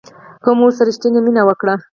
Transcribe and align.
که 0.43 0.49
مو 0.57 0.63
ورسره 0.67 0.87
ریښتینې 0.87 1.19
مینه 1.25 1.41
وکړه 1.45 1.75